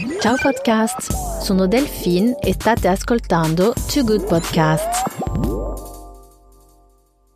Ciao 0.00 0.36
podcast, 0.40 1.42
sono 1.42 1.66
Delphine 1.66 2.38
e 2.40 2.54
state 2.54 2.88
ascoltando 2.88 3.74
Too 3.92 4.02
Good 4.02 4.24
Podcasts. 4.26 5.02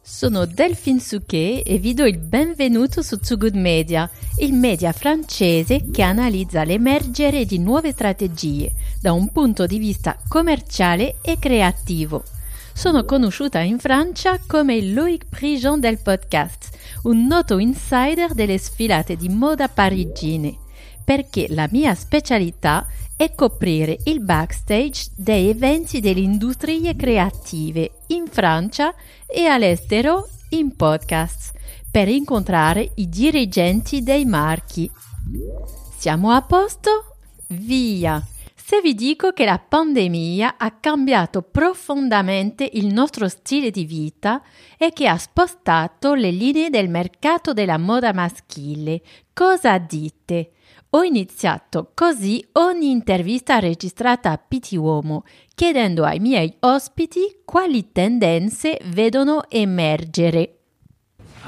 Sono 0.00 0.46
Delphine 0.46 0.98
Souquet 0.98 1.62
e 1.66 1.76
vi 1.76 1.92
do 1.92 2.06
il 2.06 2.16
benvenuto 2.16 3.02
su 3.02 3.18
Too 3.18 3.36
Good 3.36 3.56
Media, 3.56 4.08
il 4.38 4.54
media 4.54 4.92
francese 4.92 5.90
che 5.90 6.00
analizza 6.00 6.64
l'emergere 6.64 7.44
di 7.44 7.58
nuove 7.58 7.92
strategie 7.92 8.72
da 8.98 9.12
un 9.12 9.30
punto 9.30 9.66
di 9.66 9.76
vista 9.76 10.16
commerciale 10.26 11.16
e 11.20 11.38
creativo. 11.38 12.22
Sono 12.72 13.04
conosciuta 13.04 13.60
in 13.60 13.78
Francia 13.78 14.38
come 14.46 14.80
Loïc 14.80 15.26
Prigent 15.28 15.80
del 15.80 15.98
podcast, 15.98 16.70
un 17.02 17.26
noto 17.26 17.58
insider 17.58 18.32
delle 18.32 18.56
sfilate 18.56 19.16
di 19.16 19.28
moda 19.28 19.68
parigine 19.68 20.62
perché 21.04 21.46
la 21.50 21.68
mia 21.70 21.94
specialità 21.94 22.86
è 23.16 23.34
coprire 23.34 23.98
il 24.04 24.20
backstage 24.20 25.10
dei 25.14 25.50
eventi 25.50 26.00
delle 26.00 26.20
industrie 26.20 26.96
creative 26.96 27.90
in 28.08 28.26
Francia 28.26 28.94
e 29.26 29.46
all'estero 29.46 30.28
in 30.50 30.74
podcast 30.74 31.52
per 31.90 32.08
incontrare 32.08 32.90
i 32.96 33.08
dirigenti 33.08 34.02
dei 34.02 34.24
marchi. 34.24 34.90
Siamo 35.96 36.30
a 36.32 36.42
posto? 36.42 37.16
Via! 37.48 38.20
Se 38.66 38.80
vi 38.80 38.94
dico 38.94 39.32
che 39.32 39.44
la 39.44 39.58
pandemia 39.58 40.56
ha 40.56 40.70
cambiato 40.72 41.42
profondamente 41.42 42.68
il 42.72 42.86
nostro 42.86 43.28
stile 43.28 43.70
di 43.70 43.84
vita 43.84 44.42
e 44.78 44.90
che 44.94 45.06
ha 45.06 45.18
spostato 45.18 46.14
le 46.14 46.30
linee 46.30 46.70
del 46.70 46.88
mercato 46.88 47.52
della 47.52 47.76
moda 47.76 48.14
maschile, 48.14 49.02
cosa 49.34 49.76
dite? 49.76 50.52
Ho 50.96 51.02
iniziato 51.02 51.90
così 51.92 52.46
ogni 52.52 52.92
intervista 52.92 53.58
registrata 53.58 54.30
a 54.30 54.38
Piti 54.38 54.76
Uomo, 54.76 55.24
chiedendo 55.52 56.04
ai 56.04 56.20
miei 56.20 56.54
ospiti 56.60 57.40
quali 57.44 57.90
tendenze 57.90 58.78
vedono 58.84 59.50
emergere. 59.50 60.58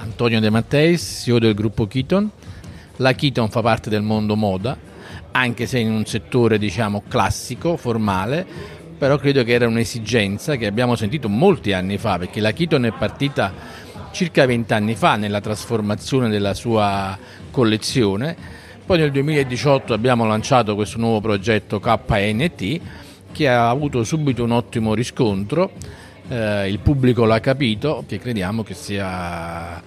Antonio 0.01 0.41
De 0.41 0.51
Matteis, 0.51 1.23
CEO 1.23 1.39
del 1.39 1.55
gruppo 1.55 1.87
Keaton. 1.87 2.29
La 2.97 3.13
Keaton 3.13 3.49
fa 3.49 3.63
parte 3.63 3.89
del 3.89 4.03
mondo 4.03 4.35
moda, 4.35 4.77
anche 5.31 5.67
se 5.67 5.79
in 5.79 5.93
un 5.93 6.05
settore 6.07 6.59
diciamo 6.59 7.05
classico, 7.07 7.77
formale, 7.77 8.45
però 8.99 9.17
credo 9.17 9.45
che 9.45 9.53
era 9.53 9.69
un'esigenza 9.69 10.57
che 10.57 10.67
abbiamo 10.67 10.97
sentito 10.97 11.29
molti 11.29 11.73
anni 11.73 11.99
fa, 11.99 12.19
perché 12.19 12.41
la 12.41 12.51
Keaton 12.51 12.87
è 12.87 12.93
partita 12.93 13.53
circa 14.11 14.45
vent'anni 14.45 14.97
fa 14.97 15.15
nella 15.15 15.41
trasformazione 15.41 16.29
della 16.29 16.53
sua 16.53 17.17
collezione 17.53 18.65
poi 18.87 18.99
nel 18.99 19.11
2018 19.11 19.93
abbiamo 19.93 20.27
lanciato 20.27 20.77
questo 20.77 20.99
nuovo 20.99 21.21
progetto 21.21 21.81
KNT 21.81 22.81
che 23.33 23.49
ha 23.49 23.69
avuto 23.69 24.05
subito 24.05 24.45
un 24.45 24.53
ottimo 24.53 24.95
riscontro, 24.95 25.73
eh, 26.29 26.69
il 26.69 26.79
pubblico 26.79 27.25
l'ha 27.25 27.41
capito, 27.41 28.05
che 28.07 28.21
crediamo 28.21 28.63
che 28.63 28.75
sia 28.75 29.83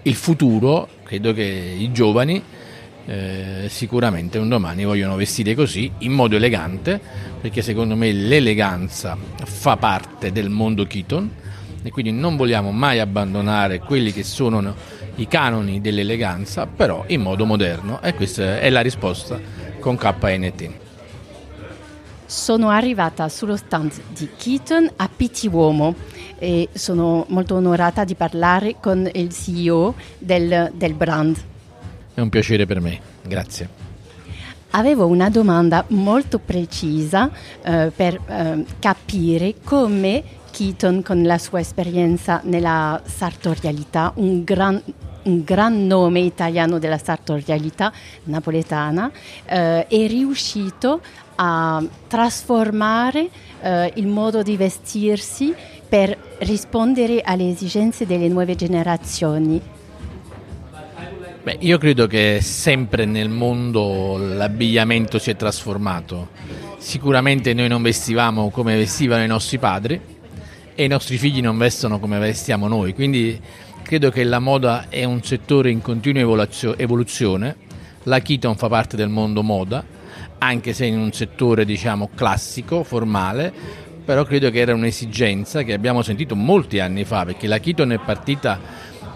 il 0.00 0.14
futuro, 0.14 0.88
credo 1.02 1.34
che 1.34 1.42
i 1.42 1.92
giovani 1.92 2.42
eh, 3.04 3.66
sicuramente 3.68 4.38
un 4.38 4.48
domani 4.48 4.86
vogliono 4.86 5.16
vestire 5.16 5.54
così 5.54 5.92
in 5.98 6.12
modo 6.12 6.34
elegante, 6.34 6.98
perché 7.42 7.60
secondo 7.60 7.96
me 7.96 8.10
l'eleganza 8.12 9.14
fa 9.44 9.76
parte 9.76 10.32
del 10.32 10.48
mondo 10.48 10.86
Keaton. 10.86 11.30
E 11.82 11.90
quindi 11.90 12.12
non 12.12 12.36
vogliamo 12.36 12.72
mai 12.72 12.98
abbandonare 12.98 13.78
quelli 13.80 14.10
che 14.10 14.24
sono 14.24 14.74
i 15.18 15.26
canoni 15.26 15.80
dell'eleganza, 15.80 16.66
però 16.66 17.04
in 17.08 17.20
modo 17.20 17.44
moderno 17.44 18.00
e 18.02 18.14
questa 18.14 18.60
è 18.60 18.70
la 18.70 18.80
risposta 18.80 19.38
con 19.80 19.96
KNT. 19.96 20.70
Sono 22.24 22.68
arrivata 22.68 23.28
sullo 23.28 23.56
stand 23.56 23.92
di 24.08 24.28
Keaton 24.36 24.90
a 24.96 25.08
Pitti 25.14 25.48
Uomo 25.48 25.94
e 26.38 26.68
sono 26.72 27.24
molto 27.28 27.54
onorata 27.56 28.04
di 28.04 28.14
parlare 28.14 28.76
con 28.80 29.08
il 29.12 29.32
CEO 29.32 29.94
del, 30.18 30.70
del 30.74 30.94
brand. 30.94 31.36
È 32.14 32.20
un 32.20 32.28
piacere 32.28 32.66
per 32.66 32.80
me, 32.80 33.00
grazie. 33.22 33.86
Avevo 34.72 35.06
una 35.06 35.30
domanda 35.30 35.84
molto 35.88 36.38
precisa 36.38 37.30
eh, 37.62 37.90
per 37.94 38.20
eh, 38.26 38.64
capire 38.78 39.54
come 39.64 40.22
Keaton, 40.50 41.02
con 41.02 41.22
la 41.22 41.38
sua 41.38 41.60
esperienza 41.60 42.40
nella 42.44 43.00
sartorialità, 43.04 44.12
un 44.16 44.44
gran 44.44 44.82
un 45.28 45.44
gran 45.44 45.86
nome 45.86 46.20
italiano 46.20 46.78
della 46.78 46.98
sartorialità 46.98 47.92
napoletana, 48.24 49.10
eh, 49.44 49.86
è 49.86 50.06
riuscito 50.06 51.00
a 51.36 51.84
trasformare 52.08 53.28
eh, 53.60 53.92
il 53.96 54.06
modo 54.06 54.42
di 54.42 54.56
vestirsi 54.56 55.54
per 55.88 56.16
rispondere 56.40 57.20
alle 57.20 57.50
esigenze 57.50 58.06
delle 58.06 58.28
nuove 58.28 58.54
generazioni. 58.54 59.60
Beh, 61.42 61.56
io 61.60 61.78
credo 61.78 62.06
che 62.06 62.40
sempre 62.42 63.04
nel 63.04 63.28
mondo 63.28 64.16
l'abbigliamento 64.18 65.18
si 65.18 65.30
è 65.30 65.36
trasformato. 65.36 66.28
Sicuramente 66.78 67.54
noi 67.54 67.68
non 67.68 67.82
vestivamo 67.82 68.50
come 68.50 68.76
vestivano 68.76 69.22
i 69.22 69.28
nostri 69.28 69.58
padri 69.58 70.00
e 70.74 70.84
i 70.84 70.88
nostri 70.88 71.16
figli 71.16 71.40
non 71.40 71.56
vestono 71.56 71.98
come 71.98 72.18
vestiamo 72.18 72.68
noi, 72.68 72.92
quindi 72.92 73.40
Credo 73.88 74.10
che 74.10 74.22
la 74.22 74.38
moda 74.38 74.90
è 74.90 75.04
un 75.04 75.22
settore 75.22 75.70
in 75.70 75.80
continua 75.80 76.46
evoluzione, 76.76 77.56
la 78.02 78.20
Keaton 78.20 78.54
fa 78.54 78.68
parte 78.68 78.98
del 78.98 79.08
mondo 79.08 79.42
moda, 79.42 79.82
anche 80.36 80.74
se 80.74 80.84
in 80.84 80.98
un 80.98 81.10
settore 81.12 81.64
diciamo 81.64 82.10
classico, 82.14 82.82
formale, 82.82 83.50
però 84.04 84.24
credo 84.24 84.50
che 84.50 84.58
era 84.58 84.74
un'esigenza 84.74 85.62
che 85.62 85.72
abbiamo 85.72 86.02
sentito 86.02 86.36
molti 86.36 86.80
anni 86.80 87.04
fa, 87.04 87.24
perché 87.24 87.46
la 87.46 87.60
Keaton 87.60 87.92
è 87.92 87.98
partita 87.98 88.60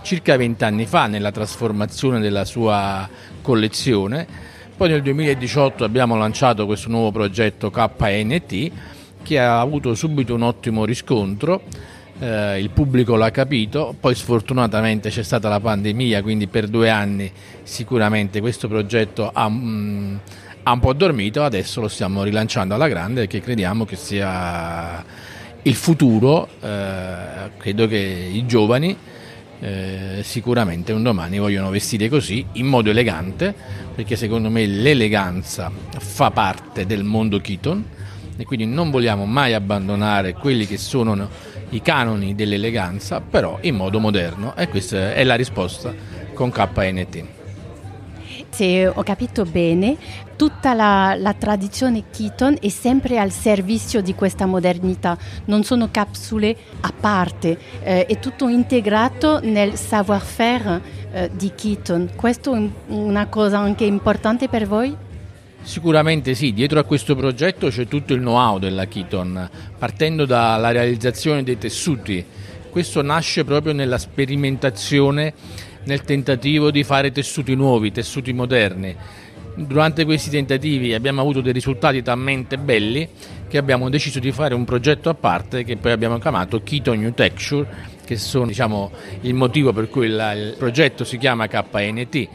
circa 0.00 0.38
vent'anni 0.38 0.86
fa 0.86 1.06
nella 1.06 1.32
trasformazione 1.32 2.18
della 2.18 2.46
sua 2.46 3.06
collezione, 3.42 4.26
poi 4.74 4.88
nel 4.88 5.02
2018 5.02 5.84
abbiamo 5.84 6.16
lanciato 6.16 6.64
questo 6.64 6.88
nuovo 6.88 7.12
progetto 7.12 7.70
KNT 7.70 8.70
che 9.22 9.38
ha 9.38 9.60
avuto 9.60 9.94
subito 9.94 10.34
un 10.34 10.40
ottimo 10.40 10.86
riscontro 10.86 11.60
eh, 12.22 12.60
il 12.60 12.70
pubblico 12.70 13.16
l'ha 13.16 13.32
capito, 13.32 13.96
poi 13.98 14.14
sfortunatamente 14.14 15.10
c'è 15.10 15.24
stata 15.24 15.48
la 15.48 15.58
pandemia, 15.58 16.22
quindi 16.22 16.46
per 16.46 16.68
due 16.68 16.88
anni 16.88 17.28
sicuramente 17.64 18.40
questo 18.40 18.68
progetto 18.68 19.28
ha, 19.32 19.48
mm, 19.48 20.16
ha 20.62 20.72
un 20.72 20.78
po' 20.78 20.92
dormito, 20.92 21.42
adesso 21.42 21.80
lo 21.80 21.88
stiamo 21.88 22.22
rilanciando 22.22 22.74
alla 22.74 22.86
grande 22.86 23.22
perché 23.22 23.40
crediamo 23.40 23.84
che 23.84 23.96
sia 23.96 25.04
il 25.62 25.74
futuro, 25.74 26.48
eh, 26.60 27.50
credo 27.56 27.88
che 27.88 28.30
i 28.32 28.46
giovani 28.46 28.96
eh, 29.58 30.20
sicuramente 30.22 30.92
un 30.92 31.02
domani 31.02 31.40
vogliono 31.40 31.70
vestire 31.70 32.08
così 32.08 32.44
in 32.52 32.66
modo 32.66 32.90
elegante 32.90 33.52
perché 33.94 34.14
secondo 34.14 34.48
me 34.48 34.64
l'eleganza 34.66 35.70
fa 35.98 36.30
parte 36.30 36.86
del 36.86 37.02
mondo 37.02 37.40
Keaton. 37.40 37.84
E 38.34 38.44
quindi 38.44 38.64
non 38.64 38.90
vogliamo 38.90 39.26
mai 39.26 39.52
abbandonare 39.52 40.32
quelli 40.32 40.66
che 40.66 40.78
sono 40.78 41.28
i 41.72 41.82
canoni 41.82 42.34
dell'eleganza, 42.34 43.20
però 43.20 43.58
in 43.62 43.76
modo 43.76 43.98
moderno 43.98 44.54
e 44.56 44.68
questa 44.68 45.14
è 45.14 45.24
la 45.24 45.34
risposta 45.34 45.92
con 46.34 46.50
KNT. 46.50 47.24
Se 48.50 48.86
ho 48.86 49.02
capito 49.02 49.44
bene, 49.44 49.96
tutta 50.36 50.74
la, 50.74 51.14
la, 51.16 51.32
tradizione 51.32 52.04
Keaton 52.10 52.58
è 52.60 52.68
sempre 52.68 53.18
al 53.18 53.30
servizio 53.30 54.02
di 54.02 54.14
questa 54.14 54.44
modernità, 54.44 55.16
non 55.46 55.64
sono 55.64 55.88
capsule 55.90 56.54
a 56.80 56.92
parte, 56.98 57.58
eh, 57.82 58.04
è 58.04 58.18
tutto 58.18 58.48
integrato 58.48 59.40
nel 59.40 59.76
savoir-faire 59.76 60.82
eh, 61.12 61.30
di 61.32 61.52
Keaton. 61.54 62.10
Questo 62.14 62.54
è 62.54 62.68
una 62.88 63.26
cosa 63.28 63.58
anche 63.58 63.84
importante 63.84 64.48
per 64.48 64.66
voi? 64.66 65.01
Sicuramente 65.62 66.34
sì, 66.34 66.52
dietro 66.52 66.80
a 66.80 66.84
questo 66.84 67.14
progetto 67.14 67.68
c'è 67.68 67.86
tutto 67.86 68.14
il 68.14 68.20
know-how 68.20 68.58
della 68.58 68.86
Keaton, 68.86 69.48
partendo 69.78 70.26
dalla 70.26 70.72
realizzazione 70.72 71.44
dei 71.44 71.56
tessuti. 71.56 72.24
Questo 72.68 73.00
nasce 73.00 73.44
proprio 73.44 73.72
nella 73.72 73.98
sperimentazione, 73.98 75.32
nel 75.84 76.02
tentativo 76.02 76.70
di 76.70 76.82
fare 76.82 77.12
tessuti 77.12 77.54
nuovi, 77.54 77.92
tessuti 77.92 78.32
moderni. 78.32 78.94
Durante 79.54 80.04
questi 80.04 80.30
tentativi 80.30 80.94
abbiamo 80.94 81.20
avuto 81.20 81.40
dei 81.40 81.52
risultati 81.52 82.02
talmente 82.02 82.58
belli 82.58 83.08
che 83.48 83.58
abbiamo 83.58 83.88
deciso 83.88 84.18
di 84.18 84.32
fare 84.32 84.54
un 84.54 84.64
progetto 84.64 85.10
a 85.10 85.14
parte 85.14 85.62
che 85.62 85.76
poi 85.76 85.92
abbiamo 85.92 86.18
chiamato 86.18 86.62
Keaton 86.62 86.98
New 86.98 87.12
Texture, 87.12 87.68
che 88.04 88.16
sono 88.16 88.46
diciamo, 88.46 88.90
il 89.20 89.34
motivo 89.34 89.72
per 89.72 89.88
cui 89.88 90.06
il 90.06 90.54
progetto 90.58 91.04
si 91.04 91.18
chiama 91.18 91.46
KNT 91.46 92.28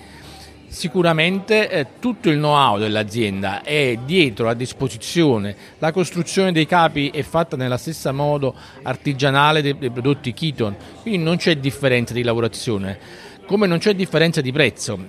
Sicuramente 0.69 1.69
eh, 1.69 1.87
tutto 1.99 2.29
il 2.29 2.37
know-how 2.37 2.77
dell'azienda 2.77 3.63
è 3.63 3.97
dietro 4.03 4.49
a 4.49 4.53
disposizione, 4.53 5.55
la 5.79 5.93
costruzione 5.93 6.51
dei 6.51 6.65
capi 6.65 7.09
è 7.09 7.23
fatta 7.23 7.55
nella 7.55 7.77
stessa 7.77 8.11
modo 8.11 8.53
artigianale 8.83 9.61
dei, 9.61 9.77
dei 9.77 9.89
prodotti 9.89 10.33
Keaton, 10.33 10.75
quindi 11.01 11.23
non 11.23 11.37
c'è 11.37 11.55
differenza 11.55 12.13
di 12.13 12.21
lavorazione, 12.21 12.99
come 13.47 13.65
non 13.65 13.77
c'è 13.77 13.95
differenza 13.95 14.41
di 14.41 14.51
prezzo. 14.51 14.99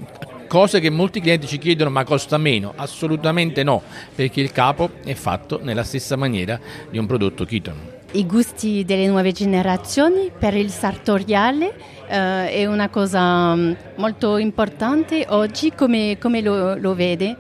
cose 0.47 0.81
che 0.81 0.91
molti 0.91 1.21
clienti 1.21 1.49
ci 1.49 1.59
chiedono 1.59 1.91
ma 1.91 2.05
costa 2.05 2.39
meno? 2.39 2.73
Assolutamente 2.77 3.65
no, 3.65 3.83
perché 4.15 4.41
il 4.41 4.53
capo 4.53 4.91
è 5.05 5.15
fatto 5.15 5.59
nella 5.61 5.83
stessa 5.83 6.17
maniera 6.17 6.59
di 6.89 6.99
un 6.99 7.07
prodotto 7.07 7.45
Keaton. 7.45 7.98
I 8.13 8.25
gusti 8.25 8.87
delle 8.87 9.07
nuove 9.07 9.33
generazioni 9.33 10.31
per 10.37 10.55
il 10.55 10.71
sartoriale 10.71 11.75
eh, 12.09 12.51
è 12.51 12.65
una 12.65 12.89
cosa 12.89 13.55
mm, 13.55 13.73
molto 13.97 14.39
importante 14.39 15.27
oggi, 15.29 15.73
come, 15.75 16.17
come 16.19 16.41
lo, 16.41 16.75
lo 16.79 16.95
vede? 16.95 17.37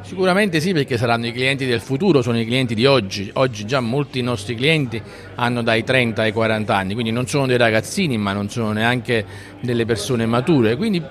Sicuramente 0.00 0.58
sì, 0.60 0.72
perché 0.72 0.96
saranno 0.96 1.26
i 1.26 1.32
clienti 1.32 1.66
del 1.66 1.82
futuro, 1.82 2.22
sono 2.22 2.40
i 2.40 2.46
clienti 2.46 2.74
di 2.74 2.86
oggi. 2.86 3.30
Oggi 3.34 3.66
già 3.66 3.80
molti 3.80 4.22
nostri 4.22 4.54
clienti 4.54 5.02
hanno 5.34 5.62
dai 5.62 5.84
30 5.84 6.22
ai 6.22 6.32
40 6.32 6.74
anni, 6.74 6.94
quindi 6.94 7.12
non 7.12 7.26
sono 7.26 7.44
dei 7.44 7.58
ragazzini, 7.58 8.16
ma 8.16 8.32
non 8.32 8.48
sono 8.48 8.72
neanche 8.72 9.22
delle 9.60 9.84
persone 9.84 10.24
mature. 10.24 10.76
Quindi 10.76 11.02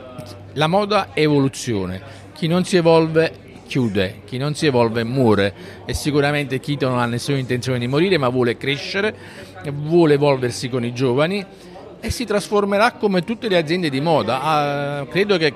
la 0.53 0.67
moda 0.67 1.13
è 1.13 1.19
evoluzione. 1.19 2.01
Chi 2.33 2.47
non 2.47 2.63
si 2.63 2.77
evolve 2.77 3.44
chiude, 3.65 4.21
chi 4.25 4.37
non 4.37 4.55
si 4.55 4.65
evolve 4.65 5.03
muore 5.03 5.53
e 5.85 5.93
sicuramente 5.93 6.59
Chito 6.59 6.87
non 6.87 6.99
ha 6.99 7.05
nessuna 7.05 7.37
intenzione 7.37 7.79
di 7.79 7.87
morire 7.87 8.17
ma 8.17 8.29
vuole 8.29 8.57
crescere, 8.57 9.15
vuole 9.71 10.13
evolversi 10.13 10.69
con 10.69 10.85
i 10.85 10.93
giovani 10.93 11.45
e 11.99 12.09
si 12.11 12.25
trasformerà 12.25 12.93
come 12.93 13.23
tutte 13.23 13.47
le 13.47 13.57
aziende 13.57 13.89
di 13.89 13.99
moda. 13.99 14.41
Ah, 14.41 15.05
credo 15.07 15.37
che 15.37 15.53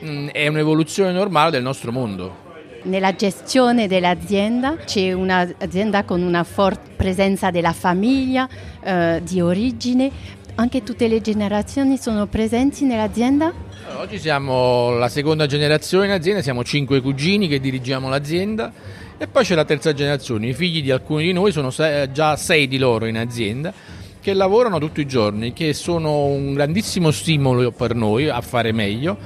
mh, 0.00 0.06
mm, 0.06 0.28
è 0.28 0.46
un'evoluzione 0.48 1.12
normale 1.12 1.50
del 1.50 1.62
nostro 1.62 1.92
mondo. 1.92 2.40
Nella 2.84 3.14
gestione 3.14 3.86
dell'azienda 3.86 4.76
c'è 4.76 5.12
un'azienda 5.12 6.02
con 6.02 6.20
una 6.20 6.42
forte 6.42 6.90
presenza 6.96 7.52
della 7.52 7.72
famiglia, 7.72 8.48
eh, 8.82 9.20
di 9.22 9.40
origine, 9.40 10.10
anche 10.54 10.82
tutte 10.82 11.08
le 11.08 11.20
generazioni 11.20 11.96
sono 11.96 12.26
presenti 12.26 12.84
nell'azienda? 12.84 13.52
Oggi 13.96 14.18
siamo 14.18 14.90
la 14.90 15.08
seconda 15.08 15.46
generazione 15.46 16.06
in 16.06 16.12
azienda, 16.12 16.42
siamo 16.42 16.64
cinque 16.64 17.00
cugini 17.00 17.48
che 17.48 17.60
dirigiamo 17.60 18.08
l'azienda 18.08 18.72
e 19.18 19.26
poi 19.26 19.44
c'è 19.44 19.54
la 19.54 19.64
terza 19.64 19.92
generazione, 19.92 20.48
i 20.48 20.54
figli 20.54 20.82
di 20.82 20.90
alcuni 20.90 21.24
di 21.24 21.32
noi, 21.32 21.52
sono 21.52 21.70
già 21.70 22.36
sei 22.36 22.68
di 22.68 22.78
loro 22.78 23.06
in 23.06 23.16
azienda 23.16 23.72
che 24.20 24.34
lavorano 24.34 24.78
tutti 24.78 25.00
i 25.00 25.06
giorni, 25.06 25.52
che 25.52 25.74
sono 25.74 26.26
un 26.26 26.54
grandissimo 26.54 27.10
stimolo 27.10 27.72
per 27.72 27.94
noi 27.94 28.28
a 28.28 28.40
fare 28.40 28.70
meglio, 28.70 29.18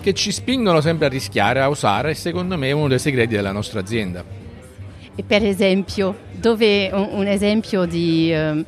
che 0.00 0.14
ci 0.14 0.32
spingono 0.32 0.80
sempre 0.80 1.06
a 1.06 1.08
rischiare, 1.08 1.60
a 1.60 1.68
usare 1.68 2.10
e 2.10 2.14
secondo 2.14 2.58
me 2.58 2.68
è 2.68 2.72
uno 2.72 2.88
dei 2.88 2.98
segreti 2.98 3.36
della 3.36 3.52
nostra 3.52 3.78
azienda. 3.78 4.24
E 5.14 5.22
per 5.22 5.44
esempio, 5.44 6.16
dove 6.32 6.90
un, 6.92 7.26
esempio 7.26 7.84
di, 7.84 8.32
eh, 8.32 8.64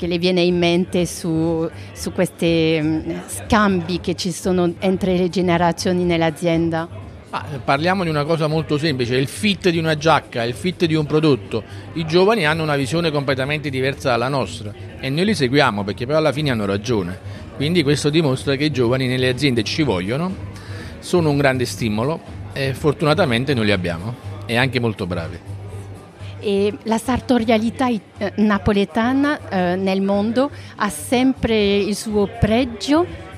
che 0.00 0.06
le 0.06 0.16
viene 0.16 0.40
in 0.40 0.56
mente 0.56 1.04
su, 1.04 1.68
su 1.92 2.10
questi 2.12 2.78
mm, 2.80 3.10
scambi 3.26 4.00
che 4.00 4.14
ci 4.14 4.32
sono 4.32 4.72
entre 4.78 5.18
le 5.18 5.28
generazioni 5.28 6.04
nell'azienda? 6.04 6.88
Ah, 7.28 7.44
parliamo 7.62 8.02
di 8.02 8.08
una 8.08 8.24
cosa 8.24 8.46
molto 8.46 8.78
semplice, 8.78 9.16
il 9.16 9.28
fit 9.28 9.68
di 9.68 9.76
una 9.76 9.98
giacca, 9.98 10.42
il 10.42 10.54
fit 10.54 10.86
di 10.86 10.94
un 10.94 11.04
prodotto. 11.04 11.62
I 11.92 12.06
giovani 12.06 12.46
hanno 12.46 12.62
una 12.62 12.76
visione 12.76 13.10
completamente 13.10 13.68
diversa 13.68 14.08
dalla 14.08 14.28
nostra 14.28 14.72
e 14.98 15.10
noi 15.10 15.26
li 15.26 15.34
seguiamo 15.34 15.84
perché 15.84 16.06
poi 16.06 16.14
alla 16.14 16.32
fine 16.32 16.50
hanno 16.50 16.64
ragione. 16.64 17.18
Quindi 17.56 17.82
questo 17.82 18.08
dimostra 18.08 18.56
che 18.56 18.64
i 18.64 18.70
giovani 18.70 19.06
nelle 19.06 19.28
aziende 19.28 19.62
ci 19.64 19.82
vogliono, 19.82 20.34
sono 21.00 21.28
un 21.28 21.36
grande 21.36 21.66
stimolo 21.66 22.20
e 22.54 22.72
fortunatamente 22.72 23.52
noi 23.52 23.66
li 23.66 23.72
abbiamo 23.72 24.14
e 24.46 24.56
anche 24.56 24.80
molto 24.80 25.06
bravi. 25.06 25.49
E 26.40 26.72
la 26.84 26.98
sartorialità 26.98 27.88
eh, 27.88 28.00
napoletana 28.36 29.48
eh, 29.48 29.76
nel 29.76 30.00
mondo 30.00 30.50
ha 30.76 30.88
sempre 30.88 31.76
il 31.76 31.94
suo 31.94 32.28
pregio? 32.40 33.28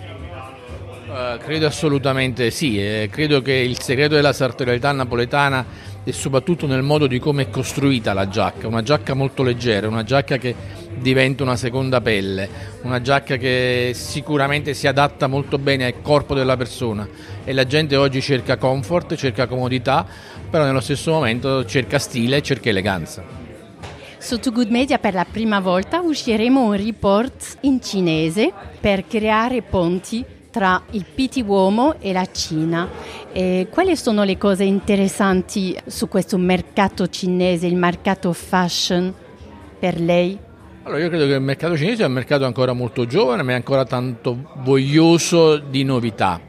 Uh, 1.12 1.36
credo 1.38 1.66
assolutamente 1.66 2.50
sì, 2.50 2.78
eh, 2.78 3.08
credo 3.10 3.42
che 3.42 3.52
il 3.52 3.78
segreto 3.78 4.14
della 4.14 4.32
sartorialità 4.32 4.92
napoletana 4.92 5.66
è 6.04 6.10
soprattutto 6.10 6.66
nel 6.66 6.82
modo 6.82 7.06
di 7.06 7.18
come 7.20 7.42
è 7.42 7.50
costruita 7.50 8.12
la 8.12 8.28
giacca, 8.28 8.66
una 8.66 8.82
giacca 8.82 9.14
molto 9.14 9.42
leggera, 9.42 9.86
una 9.86 10.02
giacca 10.02 10.36
che 10.36 10.54
diventa 10.98 11.44
una 11.44 11.56
seconda 11.56 12.00
pelle, 12.00 12.48
una 12.82 13.00
giacca 13.00 13.36
che 13.36 13.92
sicuramente 13.94 14.74
si 14.74 14.88
adatta 14.88 15.28
molto 15.28 15.58
bene 15.58 15.84
al 15.86 16.02
corpo 16.02 16.34
della 16.34 16.56
persona 16.56 17.08
e 17.44 17.52
la 17.52 17.64
gente 17.66 17.96
oggi 17.96 18.20
cerca 18.20 18.56
comfort, 18.56 19.14
cerca 19.14 19.46
comodità, 19.46 20.04
però 20.50 20.64
nello 20.64 20.80
stesso 20.80 21.12
momento 21.12 21.64
cerca 21.64 21.98
stile 21.98 22.38
e 22.38 22.42
cerca 22.42 22.68
eleganza. 22.68 23.22
Su 24.18 24.38
Too 24.38 24.52
Good 24.52 24.70
Media 24.70 24.98
per 24.98 25.14
la 25.14 25.26
prima 25.28 25.60
volta 25.60 26.00
usciremo 26.00 26.62
un 26.62 26.76
report 26.76 27.58
in 27.60 27.80
cinese 27.80 28.52
per 28.80 29.06
creare 29.06 29.62
ponti 29.62 30.24
tra 30.52 30.82
il 30.90 31.06
PT 31.06 31.42
uomo 31.46 31.96
e 31.98 32.12
la 32.12 32.28
Cina. 32.30 32.88
E 33.32 33.66
quali 33.70 33.96
sono 33.96 34.22
le 34.22 34.36
cose 34.36 34.64
interessanti 34.64 35.74
su 35.86 36.06
questo 36.06 36.36
mercato 36.36 37.08
cinese, 37.08 37.66
il 37.66 37.74
mercato 37.74 38.32
fashion 38.34 39.12
per 39.78 39.98
lei? 39.98 40.38
Allora, 40.82 41.00
io 41.00 41.08
credo 41.08 41.26
che 41.26 41.32
il 41.32 41.40
mercato 41.40 41.76
cinese 41.76 42.02
è 42.02 42.06
un 42.06 42.12
mercato 42.12 42.44
ancora 42.44 42.74
molto 42.74 43.06
giovane, 43.06 43.42
ma 43.42 43.52
è 43.52 43.54
ancora 43.54 43.84
tanto 43.86 44.50
voglioso 44.56 45.56
di 45.56 45.84
novità. 45.84 46.40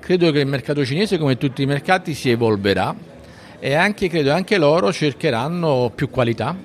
Credo 0.00 0.32
che 0.32 0.40
il 0.40 0.46
mercato 0.46 0.84
cinese, 0.84 1.18
come 1.18 1.36
tutti 1.36 1.62
i 1.62 1.66
mercati, 1.66 2.14
si 2.14 2.30
evolverà 2.30 2.94
e 3.58 3.74
anche, 3.74 4.08
credo 4.08 4.32
anche 4.32 4.56
loro 4.56 4.90
cercheranno 4.90 5.92
più 5.94 6.08
qualità, 6.08 6.56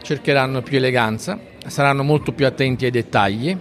cercheranno 0.00 0.62
più 0.62 0.78
eleganza, 0.78 1.38
saranno 1.66 2.02
molto 2.02 2.32
più 2.32 2.46
attenti 2.46 2.86
ai 2.86 2.90
dettagli, 2.90 3.56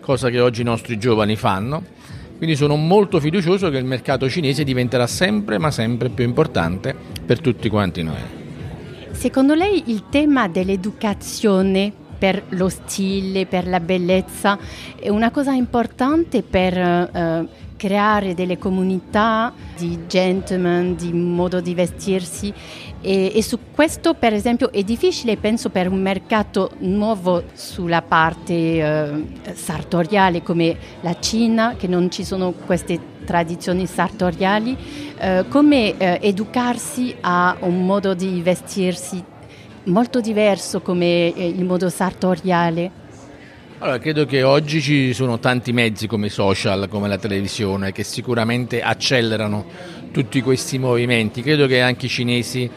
cosa 0.00 0.28
che 0.28 0.40
oggi 0.40 0.62
i 0.62 0.64
nostri 0.64 0.98
giovani 0.98 1.36
fanno. 1.36 1.98
Quindi 2.40 2.56
sono 2.56 2.76
molto 2.76 3.20
fiducioso 3.20 3.68
che 3.68 3.76
il 3.76 3.84
mercato 3.84 4.26
cinese 4.26 4.64
diventerà 4.64 5.06
sempre 5.06 5.58
ma 5.58 5.70
sempre 5.70 6.08
più 6.08 6.24
importante 6.24 6.96
per 7.26 7.38
tutti 7.38 7.68
quanti 7.68 8.02
noi. 8.02 8.16
Secondo 9.10 9.52
lei 9.52 9.82
il 9.88 10.04
tema 10.08 10.48
dell'educazione 10.48 11.92
per 12.16 12.44
lo 12.48 12.70
stile, 12.70 13.44
per 13.44 13.68
la 13.68 13.78
bellezza 13.78 14.58
è 14.98 15.10
una 15.10 15.30
cosa 15.30 15.52
importante 15.52 16.42
per 16.42 16.78
eh, 16.78 17.46
creare 17.76 18.32
delle 18.32 18.56
comunità 18.56 19.52
di 19.76 20.06
gentleman, 20.06 20.96
di 20.96 21.12
modo 21.12 21.60
di 21.60 21.74
vestirsi 21.74 22.50
e, 23.00 23.32
e, 23.34 23.42
su 23.42 23.58
questo 23.72 24.14
per 24.14 24.32
esempio 24.32 24.70
è 24.70 24.82
difficile 24.82 25.36
penso 25.36 25.70
per 25.70 25.88
un 25.88 26.00
mercato 26.00 26.72
nuovo 26.78 27.44
sulla 27.54 28.02
parte 28.02 28.52
eh, 28.52 29.24
sartoriale 29.54 30.42
come 30.42 30.76
la 31.00 31.18
Cina 31.18 31.76
che 31.76 31.86
non 31.86 32.10
ci 32.10 32.24
sono 32.24 32.52
queste 32.52 32.98
tradizioni 33.24 33.86
sartoriali 33.86 34.76
eh, 35.18 35.44
come 35.48 35.96
eh, 35.96 36.18
educarsi 36.22 37.14
a 37.20 37.56
un 37.60 37.86
modo 37.86 38.14
di 38.14 38.42
vestirsi 38.42 39.24
molto 39.84 40.20
diverso 40.20 40.80
come 40.80 41.32
eh, 41.34 41.46
il 41.46 41.64
modo 41.64 41.88
sartoriale. 41.88 42.98
Allora, 43.78 43.98
credo 43.98 44.26
che 44.26 44.42
oggi 44.42 44.82
ci 44.82 45.14
sono 45.14 45.38
tanti 45.38 45.72
mezzi 45.72 46.06
come 46.06 46.26
i 46.26 46.30
social, 46.30 46.86
come 46.90 47.08
la 47.08 47.16
televisione, 47.16 47.92
che 47.92 48.02
sicuramente 48.02 48.82
accelerano 48.82 49.64
tutti 50.10 50.40
questi 50.42 50.78
movimenti. 50.78 51.42
Credo 51.42 51.66
che 51.66 51.80
anche 51.80 52.06
i 52.06 52.08
cinesi 52.08 52.70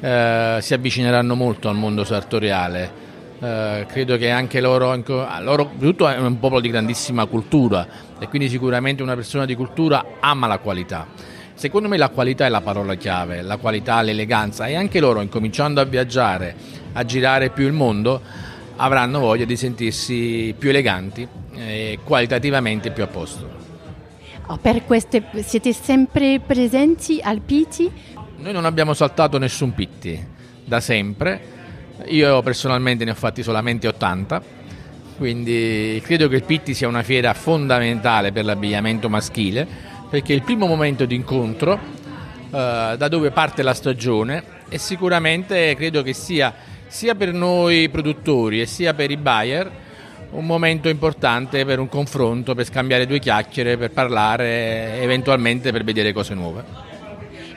eh, 0.00 0.58
si 0.60 0.74
avvicineranno 0.74 1.34
molto 1.34 1.68
al 1.68 1.76
mondo 1.76 2.04
sartoriale. 2.04 3.02
Eh, 3.40 3.86
credo 3.88 4.16
che 4.16 4.30
anche 4.30 4.60
loro, 4.60 4.94
loro, 5.40 5.72
tutto 5.78 6.08
è 6.08 6.18
un 6.18 6.38
popolo 6.38 6.60
di 6.60 6.68
grandissima 6.68 7.26
cultura 7.26 7.86
e 8.18 8.28
quindi 8.28 8.48
sicuramente 8.48 9.02
una 9.02 9.14
persona 9.14 9.44
di 9.44 9.54
cultura 9.54 10.04
ama 10.20 10.46
la 10.46 10.58
qualità. 10.58 11.06
Secondo 11.54 11.88
me 11.88 11.96
la 11.96 12.08
qualità 12.08 12.46
è 12.46 12.48
la 12.48 12.60
parola 12.60 12.94
chiave, 12.94 13.42
la 13.42 13.56
qualità, 13.56 14.02
l'eleganza 14.02 14.66
e 14.66 14.74
anche 14.74 15.00
loro 15.00 15.20
incominciando 15.20 15.80
a 15.80 15.84
viaggiare, 15.84 16.54
a 16.92 17.04
girare 17.04 17.50
più 17.50 17.66
il 17.66 17.72
mondo, 17.72 18.20
avranno 18.76 19.20
voglia 19.20 19.44
di 19.44 19.56
sentirsi 19.56 20.54
più 20.58 20.70
eleganti 20.70 21.26
e 21.56 21.98
qualitativamente 22.02 22.90
più 22.90 23.04
a 23.04 23.06
posto. 23.06 23.73
Oh, 24.46 24.58
per 24.58 24.84
queste 24.84 25.24
siete 25.42 25.72
sempre 25.72 26.38
presenti 26.38 27.18
al 27.22 27.40
Pitti? 27.40 27.90
Noi 28.36 28.52
non 28.52 28.66
abbiamo 28.66 28.92
saltato 28.92 29.38
nessun 29.38 29.72
Pitti 29.72 30.22
da 30.64 30.80
sempre, 30.80 31.40
io 32.08 32.42
personalmente 32.42 33.04
ne 33.04 33.12
ho 33.12 33.14
fatti 33.14 33.42
solamente 33.42 33.88
80, 33.88 34.42
quindi 35.16 35.98
credo 36.04 36.28
che 36.28 36.36
il 36.36 36.44
Pitti 36.44 36.74
sia 36.74 36.88
una 36.88 37.02
fiera 37.02 37.32
fondamentale 37.32 38.32
per 38.32 38.44
l'abbigliamento 38.44 39.08
maschile, 39.08 39.66
perché 40.10 40.34
è 40.34 40.36
il 40.36 40.42
primo 40.42 40.66
momento 40.66 41.06
di 41.06 41.14
incontro 41.14 41.78
eh, 42.50 42.94
da 42.98 43.08
dove 43.08 43.30
parte 43.30 43.62
la 43.62 43.74
stagione 43.74 44.44
e 44.68 44.76
sicuramente 44.76 45.74
credo 45.74 46.02
che 46.02 46.12
sia 46.12 46.54
sia 46.86 47.14
per 47.14 47.32
noi 47.32 47.88
produttori 47.88 48.60
e 48.60 48.66
sia 48.66 48.92
per 48.92 49.10
i 49.10 49.16
buyer 49.16 49.70
un 50.34 50.46
momento 50.46 50.88
importante 50.88 51.64
per 51.64 51.78
un 51.78 51.88
confronto, 51.88 52.54
per 52.54 52.64
scambiare 52.64 53.06
due 53.06 53.18
chiacchiere, 53.18 53.76
per 53.76 53.90
parlare, 53.90 55.00
eventualmente 55.00 55.72
per 55.72 55.84
vedere 55.84 56.12
cose 56.12 56.34
nuove. 56.34 56.92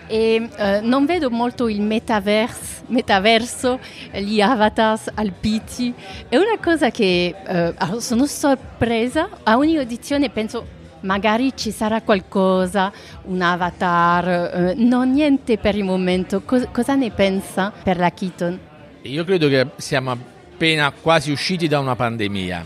E 0.07 0.49
eh, 0.57 0.79
non 0.81 1.05
vedo 1.05 1.29
molto 1.29 1.67
il 1.67 1.81
metaverse, 1.81 2.83
metaverso, 2.87 3.79
gli 4.13 4.39
avatars 4.39 5.11
al 5.13 5.33
PT. 5.33 5.93
È 6.29 6.37
una 6.37 6.57
cosa 6.61 6.91
che 6.91 7.35
eh, 7.45 7.73
sono 7.99 8.25
sorpresa. 8.25 9.29
A 9.43 9.57
ogni 9.57 9.77
audizione 9.77 10.29
penso 10.29 10.75
Magari 11.01 11.51
ci 11.55 11.69
sarà 11.69 12.01
qualcosa, 12.01 12.91
un 13.25 13.39
avatar, 13.39 14.27
eh, 14.27 14.73
non 14.75 15.11
niente 15.11 15.59
per 15.59 15.75
il 15.75 15.83
momento. 15.83 16.41
Co- 16.41 16.67
cosa 16.71 16.95
ne 16.95 17.11
pensa 17.11 17.71
per 17.83 17.97
la 17.97 18.11
Keaton? 18.11 18.59
Io 19.03 19.23
credo 19.23 19.47
che 19.47 19.67
siamo 19.77 20.17
appena 20.57 20.91
quasi 20.91 21.29
usciti 21.29 21.67
da 21.67 21.77
una 21.77 21.95
pandemia, 21.95 22.65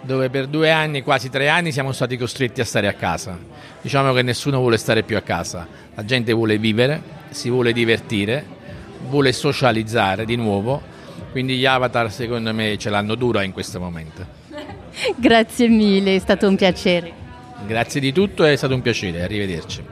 dove 0.00 0.28
per 0.28 0.48
due 0.48 0.72
anni, 0.72 1.02
quasi 1.02 1.30
tre 1.30 1.48
anni, 1.48 1.70
siamo 1.70 1.92
stati 1.92 2.16
costretti 2.16 2.60
a 2.60 2.64
stare 2.64 2.88
a 2.88 2.94
casa. 2.94 3.38
Diciamo 3.80 4.12
che 4.12 4.22
nessuno 4.22 4.58
vuole 4.58 4.76
stare 4.76 5.04
più 5.04 5.16
a 5.16 5.20
casa, 5.20 5.68
la 5.94 6.04
gente 6.04 6.32
vuole 6.32 6.58
vivere, 6.58 7.00
si 7.30 7.48
vuole 7.48 7.72
divertire, 7.72 8.44
vuole 9.08 9.32
socializzare 9.32 10.24
di 10.24 10.34
nuovo, 10.34 10.82
quindi 11.30 11.56
gli 11.58 11.64
avatar 11.64 12.10
secondo 12.10 12.52
me 12.52 12.76
ce 12.76 12.90
l'hanno 12.90 13.14
dura 13.14 13.44
in 13.44 13.52
questo 13.52 13.78
momento. 13.78 14.26
Grazie 15.14 15.68
mille, 15.68 16.16
è 16.16 16.18
stato 16.18 16.48
un 16.48 16.56
piacere. 16.56 17.12
Grazie 17.64 18.00
di 18.00 18.10
tutto, 18.10 18.42
è 18.42 18.56
stato 18.56 18.74
un 18.74 18.82
piacere, 18.82 19.22
arrivederci. 19.22 19.84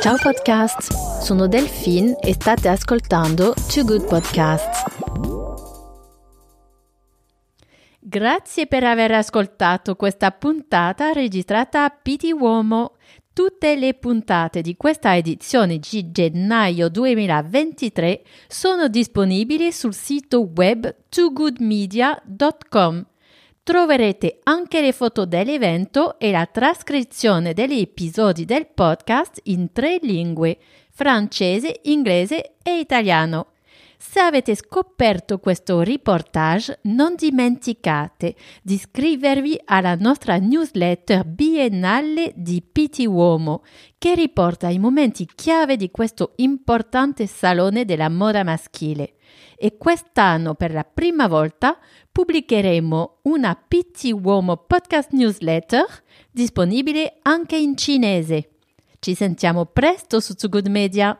Ciao 0.00 0.14
podcast, 0.16 0.92
sono 1.22 1.48
Delphine 1.48 2.16
e 2.20 2.32
state 2.32 2.68
ascoltando 2.68 3.52
Two 3.66 3.82
Good 3.84 4.06
Podcasts. 4.06 4.84
Grazie 7.98 8.68
per 8.68 8.84
aver 8.84 9.10
ascoltato 9.10 9.96
questa 9.96 10.30
puntata 10.30 11.10
registrata 11.10 11.82
a 11.82 11.90
Piti 11.90 12.30
Uomo. 12.30 12.94
Tutte 13.32 13.74
le 13.74 13.94
puntate 13.94 14.60
di 14.60 14.76
questa 14.76 15.16
edizione 15.16 15.78
di 15.78 16.12
gennaio 16.12 16.88
2023 16.88 18.22
sono 18.46 18.86
disponibili 18.86 19.72
sul 19.72 19.94
sito 19.94 20.48
web 20.54 20.94
toogoodmedia.com. 21.08 23.06
Troverete 23.68 24.38
anche 24.44 24.80
le 24.80 24.92
foto 24.92 25.26
dell'evento 25.26 26.18
e 26.18 26.30
la 26.30 26.46
trascrizione 26.46 27.52
degli 27.52 27.80
episodi 27.80 28.46
del 28.46 28.66
podcast 28.66 29.40
in 29.42 29.72
tre 29.72 29.98
lingue, 30.00 30.56
francese, 30.90 31.80
inglese 31.82 32.54
e 32.62 32.78
italiano. 32.78 33.48
Se 33.98 34.20
avete 34.20 34.54
scoperto 34.54 35.38
questo 35.38 35.82
reportage, 35.82 36.78
non 36.84 37.14
dimenticate 37.14 38.36
di 38.62 38.72
iscrivervi 38.72 39.60
alla 39.66 39.96
nostra 39.96 40.38
newsletter 40.38 41.26
biennale 41.26 42.32
di 42.36 42.62
PT 42.62 43.04
Uomo, 43.06 43.64
che 43.98 44.14
riporta 44.14 44.70
i 44.70 44.78
momenti 44.78 45.28
chiave 45.34 45.76
di 45.76 45.90
questo 45.90 46.32
importante 46.36 47.26
salone 47.26 47.84
della 47.84 48.08
moda 48.08 48.42
maschile. 48.44 49.17
E 49.56 49.76
quest'anno, 49.76 50.54
per 50.54 50.72
la 50.72 50.84
prima 50.84 51.26
volta, 51.26 51.78
pubblicheremo 52.10 53.18
una 53.22 53.54
PT 53.54 54.10
Uomo 54.12 54.56
podcast 54.56 55.10
newsletter 55.12 55.84
disponibile 56.30 57.18
anche 57.22 57.56
in 57.56 57.76
cinese. 57.76 58.50
Ci 59.00 59.14
sentiamo 59.14 59.66
presto 59.66 60.20
su 60.20 60.34
Too 60.34 60.48
Good 60.48 60.66
Media. 60.68 61.18